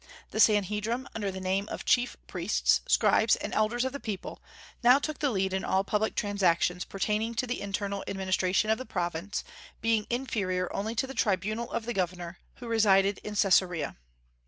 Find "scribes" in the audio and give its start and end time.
2.87-3.35